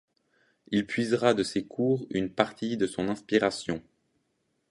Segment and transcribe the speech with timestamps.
[0.71, 3.83] Il puisera de ces cours une partie de son inspiration.